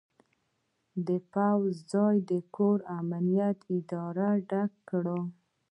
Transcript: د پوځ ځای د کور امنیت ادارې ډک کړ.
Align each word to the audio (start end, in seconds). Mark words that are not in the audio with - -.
د 1.07 1.09
پوځ 1.33 1.73
ځای 1.93 2.15
د 2.29 2.31
کور 2.55 2.79
امنیت 2.99 3.57
ادارې 3.77 4.31
ډک 4.49 4.71
کړ. 4.89 5.05